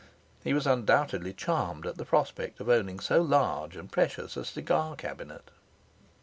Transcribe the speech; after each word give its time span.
He 0.43 0.55
was 0.55 0.65
undoubtedly 0.65 1.31
charmed 1.31 1.85
at 1.85 1.97
the 1.99 2.05
prospect 2.05 2.59
of 2.59 2.69
owning 2.69 2.99
so 2.99 3.21
large 3.21 3.75
and 3.75 3.91
precious 3.91 4.35
a 4.35 4.43
cigar 4.43 4.95
cabinet. 4.95 5.51